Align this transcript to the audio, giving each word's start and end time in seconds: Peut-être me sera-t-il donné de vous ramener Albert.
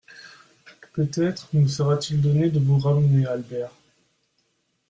Peut-être 0.93 1.49
me 1.53 1.67
sera-t-il 1.67 2.21
donné 2.23 2.49
de 2.49 2.57
vous 2.59 2.79
ramener 2.79 3.27
Albert. 3.27 3.69